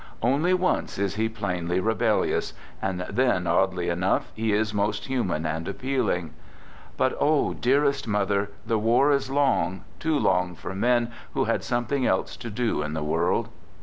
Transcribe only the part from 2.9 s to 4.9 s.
then, oddly enough, he is